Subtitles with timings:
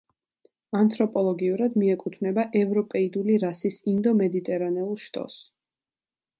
[0.79, 5.41] ანთროპოლოგიურად მიეკუთვნება ევროპეიდული რასის ინდო-მედიტერანეულ შტოს.